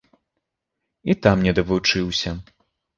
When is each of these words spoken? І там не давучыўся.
І 1.11 1.17
там 1.27 1.37
не 1.47 1.55
давучыўся. 1.63 2.39